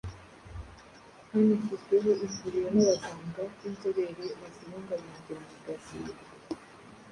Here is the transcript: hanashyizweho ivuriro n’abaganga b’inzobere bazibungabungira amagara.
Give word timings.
hanashyizweho 1.31 2.09
ivuriro 2.25 2.67
n’abaganga 2.75 3.41
b’inzobere 3.51 4.23
bazibungabungira 4.39 5.41
amagara. 5.43 6.11